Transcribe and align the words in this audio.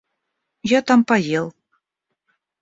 Я 0.71 0.79
там 0.87 1.03
поел. 1.11 1.47